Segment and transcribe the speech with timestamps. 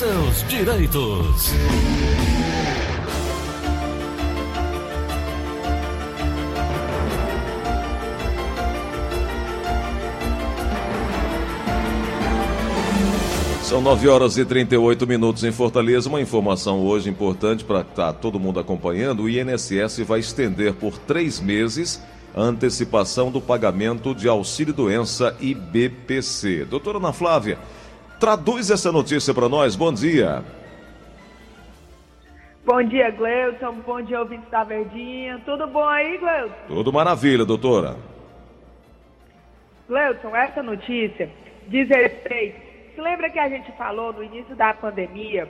[0.00, 1.52] seus direitos.
[13.62, 16.08] São 9 horas e 38 minutos em Fortaleza.
[16.08, 20.96] Uma informação hoje importante para estar tá todo mundo acompanhando: o INSS vai estender por
[20.96, 22.00] três meses
[22.34, 26.64] a antecipação do pagamento de auxílio-doença e BPC.
[26.64, 27.58] Doutora Ana Flávia,
[28.20, 29.74] traduz essa notícia para nós.
[29.74, 30.44] Bom dia.
[32.64, 33.72] Bom dia, Gleuton.
[33.86, 35.40] Bom dia, ouvintes da Verdinha.
[35.44, 36.54] Tudo bom aí, Gleuton?
[36.68, 37.96] Tudo maravilha, doutora.
[39.88, 41.28] Gleuton, essa notícia
[41.66, 45.48] diz respeito se lembra que a gente falou no início da pandemia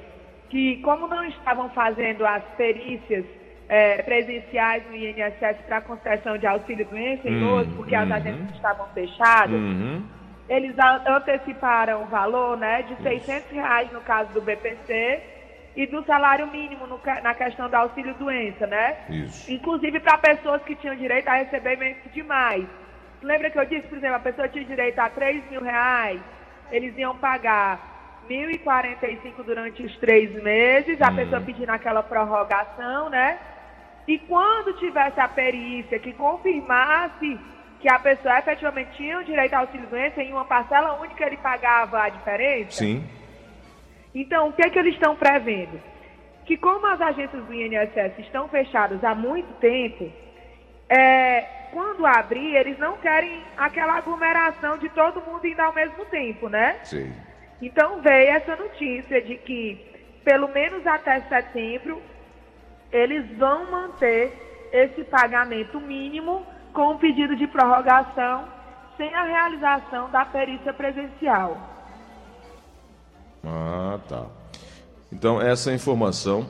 [0.48, 3.24] que, como não estavam fazendo as perícias
[3.68, 8.14] é, presenciais no INSS para concessão de auxílio-doença em uhum, porque as uhum.
[8.14, 10.02] agências estavam fechadas, uhum.
[10.50, 10.74] Eles
[11.06, 15.22] anteciparam o valor né, de 600 reais no caso do BPC
[15.76, 18.96] e do salário mínimo no, na questão do auxílio-doença, né?
[19.08, 19.52] Isso.
[19.52, 22.66] Inclusive para pessoas que tinham direito a receber menos demais.
[23.22, 26.20] Lembra que eu disse, por exemplo, a pessoa tinha direito a 3 mil reais,
[26.72, 31.16] eles iam pagar 1.045 durante os três meses, a uhum.
[31.16, 33.38] pessoa pedindo aquela prorrogação, né?
[34.08, 37.38] E quando tivesse a perícia que confirmasse
[37.80, 42.02] que a pessoa efetivamente tinha o direito ao auxílio-doença, em uma parcela única ele pagava
[42.02, 42.72] a diferença?
[42.72, 43.04] Sim.
[44.14, 45.80] Então, o que é que eles estão prevendo?
[46.44, 50.12] Que como as agências do INSS estão fechadas há muito tempo,
[50.88, 51.40] é,
[51.72, 56.80] quando abrir, eles não querem aquela aglomeração de todo mundo indo ao mesmo tempo, né?
[56.82, 57.12] Sim.
[57.62, 59.78] Então veio essa notícia de que,
[60.24, 62.02] pelo menos até setembro,
[62.92, 64.32] eles vão manter
[64.72, 68.44] esse pagamento mínimo com o pedido de prorrogação
[68.96, 71.56] sem a realização da perícia presencial.
[73.44, 74.26] Ah, tá.
[75.12, 76.46] Então, essa é informação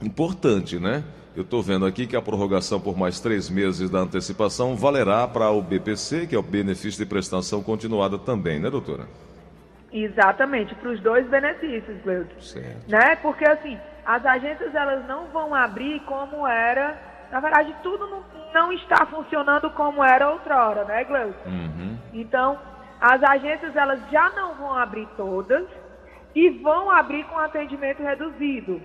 [0.00, 1.02] importante, né?
[1.36, 5.50] Eu estou vendo aqui que a prorrogação por mais três meses da antecipação valerá para
[5.50, 9.08] o BPC, que é o benefício de prestação continuada também, né, doutora?
[9.92, 12.40] Exatamente, para os dois benefícios, Gleuton.
[12.40, 12.88] Certo.
[12.88, 13.16] Né?
[13.16, 17.13] Porque, assim, as agências elas não vão abrir como era.
[17.30, 21.48] Na verdade, tudo não, não está funcionando como era outrora, né, Gleuton?
[21.48, 21.98] Uhum.
[22.12, 22.58] Então,
[23.00, 25.66] as agências elas já não vão abrir todas
[26.34, 28.80] e vão abrir com atendimento reduzido,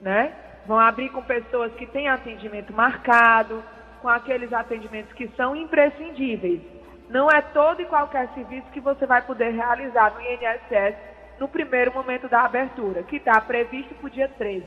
[0.00, 0.32] né?
[0.66, 3.62] Vão abrir com pessoas que têm atendimento marcado,
[4.00, 6.60] com aqueles atendimentos que são imprescindíveis.
[7.08, 10.96] Não é todo e qualquer serviço que você vai poder realizar no INSS
[11.38, 14.64] no primeiro momento da abertura, que está previsto para o dia 13.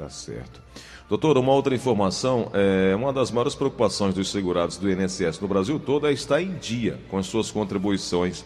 [0.00, 0.62] Tá certo.
[1.10, 5.78] Doutor, uma outra informação, é, uma das maiores preocupações dos segurados do INSS no Brasil
[5.78, 8.42] todo é estar em dia com as suas contribuições.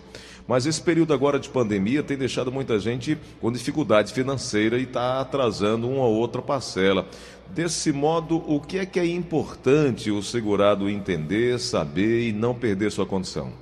[0.48, 5.20] Mas esse período agora de pandemia tem deixado muita gente com dificuldade financeira e está
[5.20, 7.06] atrasando uma ou outra parcela.
[7.50, 12.91] Desse modo, o que é que é importante o segurado entender, saber e não perder
[12.91, 13.53] sua condição?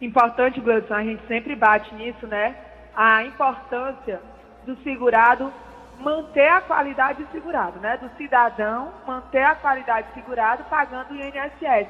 [0.00, 2.56] Importante, Gleison, a gente sempre bate nisso, né?
[2.92, 4.20] A importância
[4.66, 5.52] do segurado
[6.00, 7.96] manter a qualidade de segurado, né?
[7.96, 11.88] Do cidadão manter a qualidade de segurado pagando o INSS.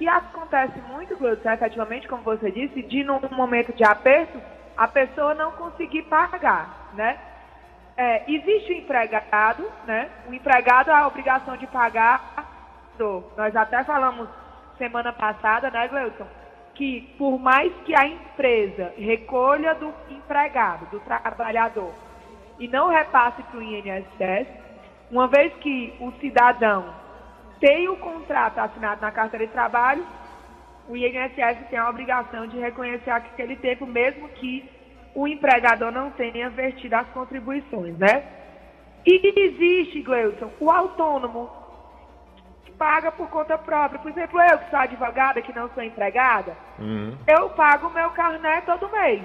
[0.00, 4.40] E acontece muito, Gleuton, efetivamente, como você disse, de num momento de aperto,
[4.76, 7.18] a pessoa não conseguir pagar, né?
[7.96, 10.08] É, existe o empregado, né?
[10.28, 12.50] O empregado a obrigação de pagar.
[13.36, 14.28] Nós até falamos
[14.78, 16.26] semana passada, né, Gleuton?
[16.74, 21.92] Que por mais que a empresa recolha do empregado, do trabalhador,
[22.62, 24.46] e não repasse para o INSS,
[25.10, 26.94] uma vez que o cidadão
[27.58, 30.06] tem o contrato assinado na carteira de trabalho,
[30.88, 34.70] o INSS tem a obrigação de reconhecer aquele tempo, mesmo que
[35.12, 38.22] o empregador não tenha vertido as contribuições, né?
[39.04, 41.50] E existe, Gleuton, o autônomo
[42.64, 43.98] que paga por conta própria.
[43.98, 47.16] Por exemplo, eu que sou advogada, que não sou empregada, uhum.
[47.26, 49.20] eu pago o meu carnê todo mês.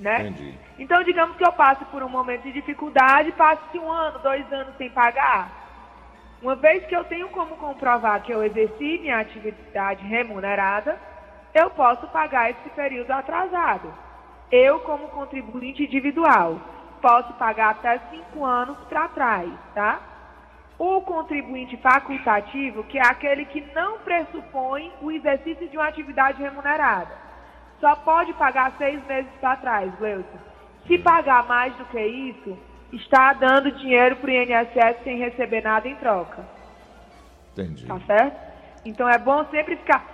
[0.00, 0.28] Né?
[0.28, 0.58] Entendi.
[0.78, 4.74] Então, digamos que eu passe por um momento de dificuldade, passe um ano, dois anos
[4.78, 5.60] sem pagar.
[6.40, 10.98] Uma vez que eu tenho como comprovar que eu exerci minha atividade remunerada,
[11.52, 13.92] eu posso pagar esse período atrasado.
[14.50, 16.58] Eu, como contribuinte individual,
[17.02, 20.00] posso pagar até cinco anos para trás, tá?
[20.78, 27.14] O contribuinte facultativo, que é aquele que não pressupõe o exercício de uma atividade remunerada,
[27.80, 30.38] só pode pagar seis meses para trás, Gleuton.
[30.86, 32.58] Se pagar mais do que isso,
[32.92, 36.44] está dando dinheiro para o INSS sem receber nada em troca.
[37.52, 37.86] Entendi.
[37.86, 38.50] Tá certo?
[38.84, 40.04] Então é bom sempre ficar.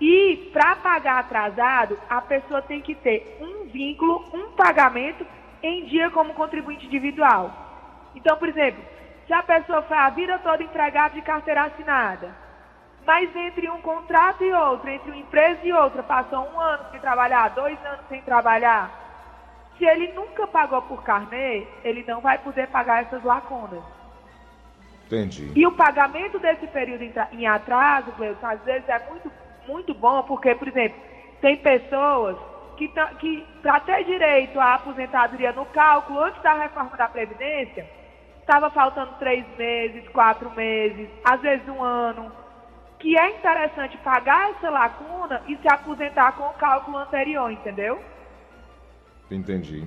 [0.00, 5.26] E para pagar atrasado, a pessoa tem que ter um vínculo, um pagamento
[5.62, 7.50] em dia como contribuinte individual.
[8.14, 8.82] Então, por exemplo,
[9.26, 12.34] se a pessoa foi a vida toda empregada de carteira assinada,
[13.06, 16.98] mas entre um contrato e outro, entre uma empresa e outra, passou um ano sem
[16.98, 18.90] trabalhar, dois anos sem trabalhar,
[19.78, 23.82] se ele nunca pagou por carnê, ele não vai poder pagar essas lacunas.
[25.06, 25.52] Entendi.
[25.54, 29.30] E o pagamento desse período em, atraso, Cleuson, às vezes é muito,
[29.68, 31.00] muito bom, porque, por exemplo,
[31.40, 32.36] tem pessoas
[32.76, 37.88] que, que para ter direito à aposentadoria no cálculo antes da reforma da Previdência,
[38.40, 42.32] estava faltando três meses, quatro meses, às vezes um ano,
[42.98, 48.00] que é interessante pagar essa lacuna e se aposentar com o cálculo anterior, entendeu?
[49.30, 49.86] Entendi.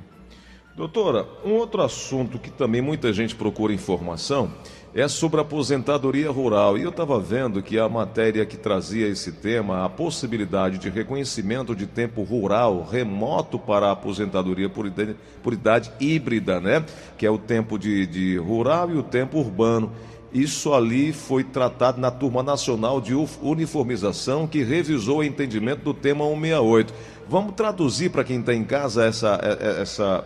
[0.76, 4.50] Doutora, um outro assunto que também muita gente procura informação
[4.94, 6.78] é sobre aposentadoria rural.
[6.78, 11.76] E eu estava vendo que a matéria que trazia esse tema, a possibilidade de reconhecimento
[11.76, 16.86] de tempo rural remoto para a aposentadoria por idade, por idade híbrida, né?
[17.18, 19.92] Que é o tempo de, de rural e o tempo urbano.
[20.32, 26.24] Isso ali foi tratado na Turma Nacional de Uniformização, que revisou o entendimento do tema
[26.26, 26.94] 168.
[27.28, 30.26] Vamos traduzir para quem está em casa essa, é, é, essa,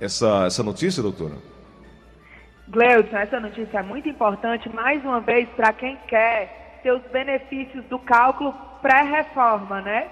[0.00, 1.34] essa, essa notícia, doutora?
[2.68, 7.84] Gleudson, essa notícia é muito importante, mais uma vez, para quem quer ter os benefícios
[7.86, 10.08] do cálculo pré-reforma, né?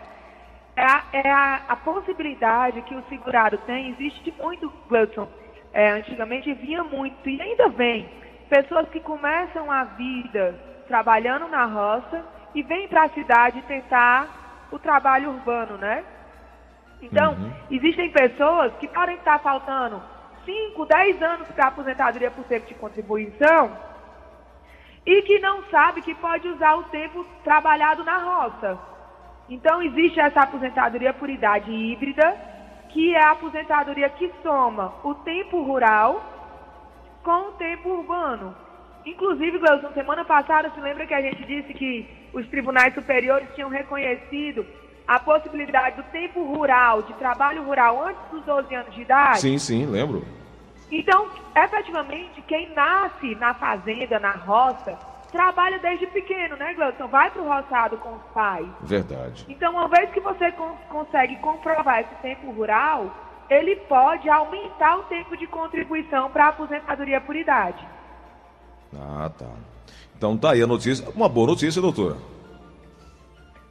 [0.77, 5.29] É, a, é a, a, possibilidade que o segurado tem, existe muito, Gleudson,
[5.73, 8.09] é, antigamente vinha muito e ainda vem,
[8.51, 10.59] pessoas que começam a vida
[10.89, 16.05] trabalhando na roça e vêm para a cidade tentar o trabalho urbano, né?
[17.01, 17.53] Então, uhum.
[17.71, 20.03] existem pessoas que podem estar faltando
[20.45, 23.71] 5, 10 anos para aposentadoria por tempo de contribuição
[25.07, 28.79] e que não sabe que pode usar o tempo trabalhado na roça.
[29.49, 32.37] Então, existe essa aposentadoria por idade híbrida,
[32.91, 36.40] que é a aposentadoria que soma o tempo rural
[37.23, 38.55] com o tempo urbano.
[39.05, 43.71] Inclusive, Gleison, semana passada, se lembra que a gente disse que os tribunais superiores tinham
[43.71, 44.67] reconhecido
[45.07, 49.41] a possibilidade do tempo rural, de trabalho rural antes dos 12 anos de idade?
[49.41, 50.25] Sim, sim, lembro.
[50.91, 54.99] Então, efetivamente, quem nasce na fazenda, na roça,
[55.31, 57.07] trabalha desde pequeno, né, Gleudson?
[57.07, 58.67] Vai para o roçado com os pais.
[58.83, 59.47] Verdade.
[59.49, 63.13] Então, uma vez que você cons consegue comprovar esse tempo rural,
[63.51, 67.87] ele pode aumentar o tempo de contribuição para a aposentadoria por idade.
[68.97, 69.51] Ah, tá.
[70.17, 71.09] Então tá aí a notícia.
[71.11, 72.17] Uma boa notícia, doutora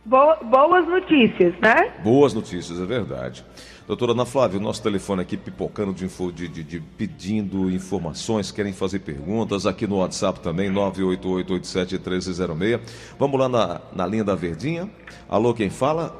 [0.10, 1.94] boas notícias, né?
[2.04, 3.46] Boas notícias, é verdade.
[3.86, 8.74] Doutora Ana Flávia, o nosso telefone aqui pipocando de, de, de, de, pedindo informações, querem
[8.74, 12.80] fazer perguntas, aqui no WhatsApp também, 988871306.
[13.18, 14.88] Vamos lá na, na linha da Verdinha.
[15.28, 16.16] Alô, quem fala?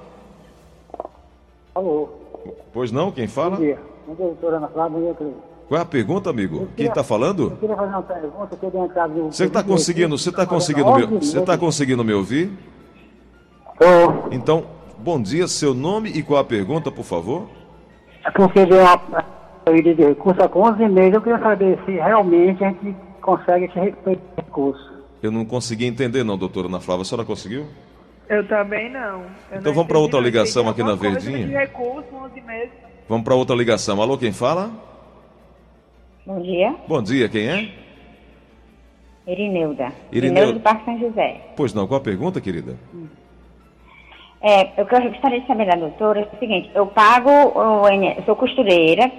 [1.74, 2.19] Alô.
[2.74, 3.56] Pois não, quem fala?
[3.56, 3.80] Bom dia.
[4.08, 5.00] Bom dia, doutora Ana Flávia.
[5.00, 5.34] Bom dia,
[5.70, 6.58] qual é a pergunta, amigo?
[6.60, 7.52] Queria, Quem está falando?
[7.52, 8.58] Eu queria fazer uma pergunta,
[9.16, 9.32] eu.
[9.32, 12.52] Você está conseguindo, você está conseguindo, me, você tá conseguindo me ouvir?
[13.74, 14.30] Estou.
[14.32, 14.66] Então,
[14.98, 17.48] bom dia, seu nome e qual a pergunta, por favor?
[18.26, 19.24] É porque deu uma
[19.64, 21.14] saída de recurso com 11 meses.
[21.14, 23.96] Eu queria saber se realmente a gente consegue esse
[24.38, 24.92] recurso.
[25.22, 27.04] Eu não consegui entender, não, doutora Ana Flávia.
[27.04, 27.68] A senhora conseguiu?
[28.30, 29.22] Eu também não.
[29.22, 31.48] Eu então não vamos para outra ligação aqui na Verdinha.
[31.48, 32.70] Recurso, 11 meses.
[33.08, 34.00] Vamos para outra ligação.
[34.00, 34.72] Alô, quem fala?
[36.28, 36.76] Bom dia.
[36.88, 37.70] Bom dia, quem é?
[39.26, 39.92] Irineuda.
[40.12, 41.42] Irineuda do Parque São José.
[41.56, 42.78] Pois não, qual a pergunta, querida?
[42.94, 43.08] Hum.
[44.42, 49.12] É, eu gostaria de saber da doutora é o seguinte, eu pago, eu sou costureira,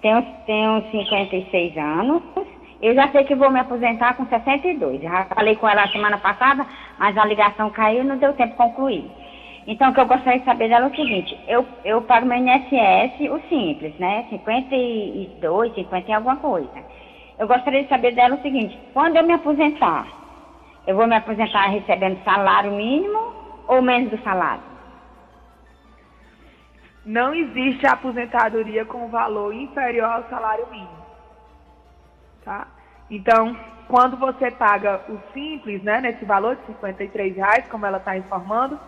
[0.00, 2.22] tenho, tenho 56 anos,
[2.82, 5.00] eu já sei que vou me aposentar com 62.
[5.00, 6.66] Já falei com ela semana passada,
[6.98, 9.08] mas a ligação caiu e não deu tempo de concluir.
[9.68, 12.36] Então, o que eu gostaria de saber dela é o seguinte, eu, eu pago meu
[12.38, 14.26] INSS, o simples, né?
[14.30, 16.68] 52, 50 e alguma coisa.
[17.38, 20.08] Eu gostaria de saber dela o seguinte, quando eu me aposentar,
[20.84, 23.32] eu vou me aposentar recebendo salário mínimo
[23.68, 24.64] ou menos do salário?
[27.06, 31.02] Não existe aposentadoria com valor inferior ao salário mínimo.
[32.44, 32.66] Tá?
[33.12, 33.54] Então,
[33.88, 38.80] quando você paga o simples, né, nesse valor de 53 reais, como ela está informando,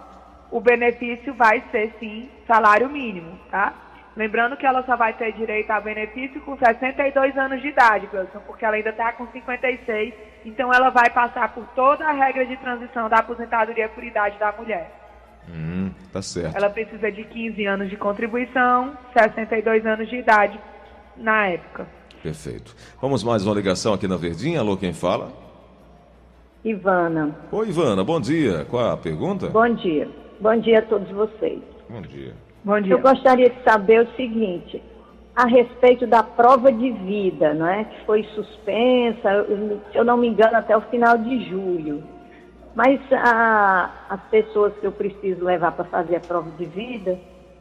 [0.51, 3.75] o benefício vai ser sim salário mínimo, tá?
[4.17, 8.41] Lembrando que ela só vai ter direito a benefício com 62 anos de idade, Wilson,
[8.47, 10.15] porque ela ainda está com 56,
[10.47, 14.53] então ela vai passar por toda a regra de transição da aposentadoria por idade da
[14.53, 14.91] mulher.
[15.51, 16.57] Hum, tá certo.
[16.57, 20.59] Ela precisa de 15 anos de contribuição, 62 anos de idade
[21.15, 21.87] na época.
[22.29, 22.75] Perfeito.
[23.03, 24.61] Vamos mais uma ligação aqui na Verdinha.
[24.61, 25.31] Alô, quem fala?
[26.65, 27.37] Ivana.
[27.53, 28.65] Oi, Ivana, bom dia.
[28.71, 29.49] Qual a pergunta?
[29.49, 30.09] Bom dia.
[30.41, 31.61] Bom dia a todos vocês.
[31.87, 32.33] Bom dia.
[32.65, 32.95] Bom dia.
[32.95, 34.83] Eu gostaria de saber o seguinte,
[35.37, 37.85] a respeito da prova de vida, não é?
[37.85, 42.03] Que foi suspensa, eu- se eu não me engano, até o final de julho.
[42.75, 47.19] Mas a- as pessoas que eu preciso levar para fazer a prova de vida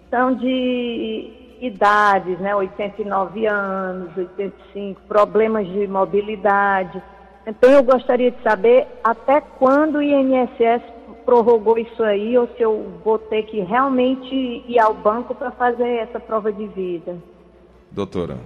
[0.09, 2.55] são de idades, né?
[2.55, 7.01] 89 anos, 85, problemas de mobilidade.
[7.45, 10.81] Então eu gostaria de saber até quando o INSS
[11.25, 15.97] prorrogou isso aí ou se eu vou ter que realmente ir ao banco para fazer
[15.97, 17.17] essa prova de vida.
[17.91, 18.37] Doutora.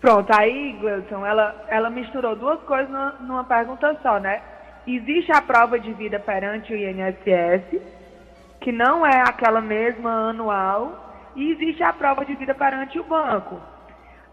[0.00, 4.42] Pronto, aí, Gleuton, ela, ela misturou duas coisas numa, numa pergunta só, né?
[4.86, 7.80] Existe a prova de vida perante o INSS,
[8.60, 11.05] que não é aquela mesma anual,
[11.36, 13.60] e existe a prova de vida perante o banco.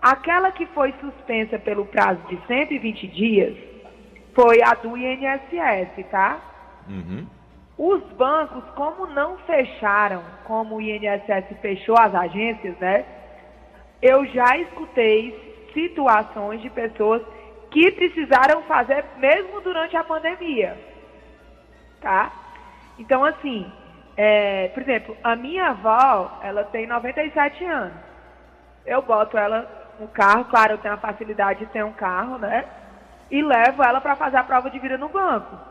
[0.01, 3.55] Aquela que foi suspensa pelo prazo de 120 dias
[4.33, 6.41] foi a do INSS, tá?
[6.88, 7.27] Uhum.
[7.77, 13.05] Os bancos, como não fecharam, como o INSS fechou as agências, né?
[14.01, 17.22] Eu já escutei situações de pessoas
[17.72, 20.77] que precisaram fazer mesmo durante a pandemia,
[22.01, 22.31] tá?
[23.00, 23.72] Então, assim,
[24.15, 28.01] é, por exemplo, a minha avó, ela tem 97 anos.
[28.86, 32.65] Eu boto ela no carro, claro, eu tenho a facilidade de ter um carro, né?
[33.29, 35.62] E levo ela para fazer a prova de vida no banco.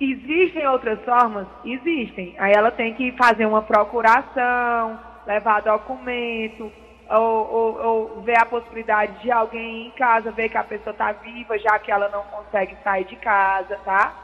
[0.00, 1.46] Existem outras formas?
[1.62, 2.34] Existem.
[2.38, 6.72] Aí ela tem que fazer uma procuração, levar documento,
[7.08, 7.84] ou, ou-
[8.14, 11.78] ou ver a possibilidade de alguém em casa ver que a pessoa está viva, já
[11.78, 14.16] que ela não consegue sair de casa, tá?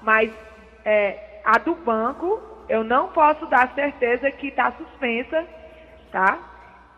[0.00, 0.32] Mas
[0.84, 5.44] é, a do banco, eu não posso dar certeza que está suspensa,
[6.10, 6.38] tá?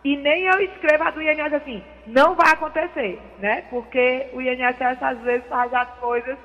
[0.05, 3.65] E nem eu escrevo a do INSS assim, não vai acontecer, né?
[3.71, 6.37] Porque o INSS às vezes faz as coisas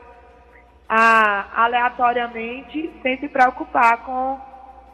[0.88, 4.40] ah, aleatoriamente, sem se preocupar com,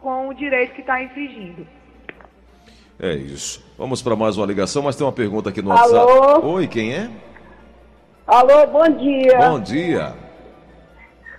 [0.02, 1.68] com o direito que está infringindo.
[3.00, 3.64] É isso.
[3.78, 6.06] Vamos para mais uma ligação, mas tem uma pergunta aqui no Alô?
[6.06, 6.46] WhatsApp.
[6.46, 7.10] Oi, quem é?
[8.26, 9.38] Alô, bom dia.
[9.38, 10.25] Bom dia.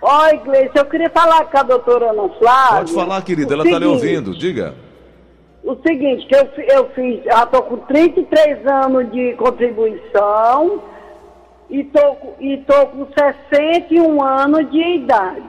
[0.01, 2.77] Oi, Gleice, eu queria falar com a doutora Ana Flávia.
[2.77, 4.35] Pode falar, querida, ela está lhe ouvindo.
[4.37, 4.75] Diga.
[5.63, 10.81] O seguinte, que eu, eu fiz, já estou com 33 anos de contribuição
[11.69, 15.43] e com- e tô com 61 anos de idade.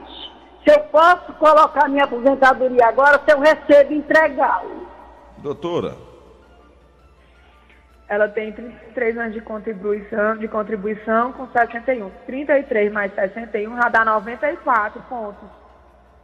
[0.67, 4.65] Se eu posso colocar minha aposentadoria agora, se eu recebo integral.
[5.37, 5.93] Doutora.
[8.09, 12.09] Ela tem 33 anos de contribuição, de contribuição com 61.
[12.25, 15.47] 33 mais 61 já dá 94 pontos.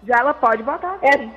[0.04, 1.32] Já ela pode botar assim.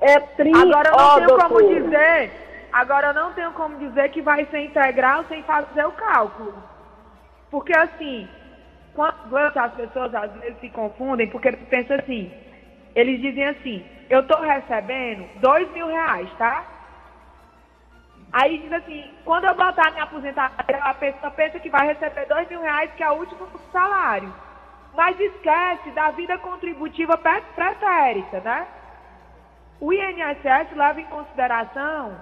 [0.00, 1.80] É 30 Agora eu não ó, tenho como doutora.
[1.80, 2.30] dizer,
[2.72, 6.54] agora eu não tenho como dizer que vai ser integral sem fazer o cálculo.
[7.50, 8.28] Porque assim,
[8.94, 12.32] quando as pessoas às vezes se confundem, porque pensa assim,
[12.94, 16.64] eles dizem assim, eu estou recebendo dois mil reais, tá?
[18.32, 22.48] Aí diz assim, quando eu botar minha aposentadoria, a pessoa pensa que vai receber dois
[22.48, 24.32] mil reais, que é o último salário.
[24.94, 28.66] Mas esquece da vida contributiva pretérita, né?
[29.80, 32.18] O INSS leva em consideração,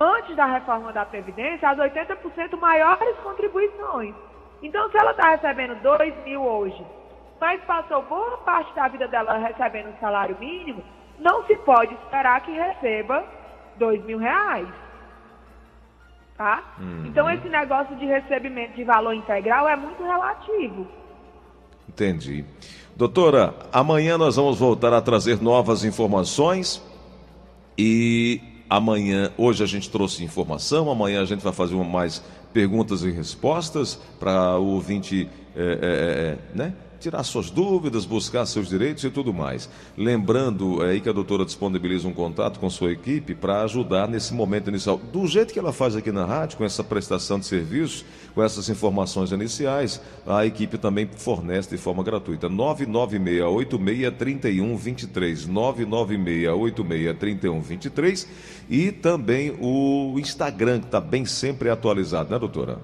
[0.00, 4.14] antes da reforma da Previdência, as 80% maiores contribuições.
[4.62, 6.84] Então, se ela está recebendo 2 mil hoje,
[7.40, 10.82] mas passou boa parte da vida dela recebendo um salário mínimo,
[11.18, 13.24] não se pode esperar que receba
[13.76, 14.68] 2 mil reais.
[16.36, 16.76] Tá?
[17.06, 20.86] Então, esse negócio de recebimento de valor integral é muito relativo.
[21.88, 22.44] Entendi.
[22.94, 26.82] Doutora, amanhã nós vamos voltar a trazer novas informações
[27.78, 33.10] e amanhã, hoje a gente trouxe informação, amanhã a gente vai fazer mais perguntas e
[33.10, 36.74] respostas para o ouvinte é, é, é, né?
[37.00, 39.70] Tirar suas dúvidas, buscar seus direitos e tudo mais.
[39.96, 44.34] Lembrando é, aí que a doutora disponibiliza um contato com sua equipe para ajudar nesse
[44.34, 44.98] momento inicial.
[44.98, 48.68] Do jeito que ela faz aqui na rádio, com essa prestação de serviços, com essas
[48.68, 52.48] informações iniciais, a equipe também fornece de forma gratuita.
[52.48, 58.26] 996863123, 996863123
[58.68, 62.78] e também o Instagram, que está bem sempre atualizado, né, doutora?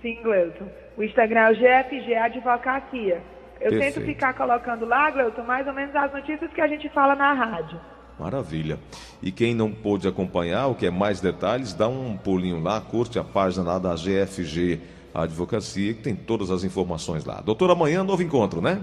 [0.00, 0.83] Sim, Gleuton.
[0.96, 3.22] O Instagram é o GFG Advocacia.
[3.60, 3.94] Eu Perfeito.
[3.94, 7.32] tento ficar colocando lá, Gleuton, mais ou menos as notícias que a gente fala na
[7.32, 7.80] rádio.
[8.18, 8.78] Maravilha.
[9.22, 13.24] E quem não pôde acompanhar, ou quer mais detalhes, dá um pulinho lá, curte a
[13.24, 14.80] página lá da GFG
[15.12, 17.40] Advocacia, que tem todas as informações lá.
[17.40, 18.80] Doutora, amanhã novo encontro, né?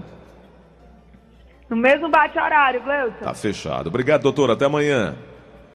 [1.68, 3.24] No mesmo bate-horário, Gleuton.
[3.24, 3.88] Tá fechado.
[3.88, 4.52] Obrigado, doutora.
[4.52, 5.14] Até amanhã.